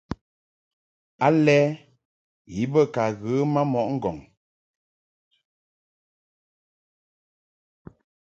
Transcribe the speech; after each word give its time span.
Alɛ 1.27 1.57
i 2.61 2.61
be 2.71 2.81
ka 2.93 3.03
ghə 3.21 3.33
ma 3.53 3.61
mɔʼ 3.71 3.87
ŋgɔŋ. 3.95 4.17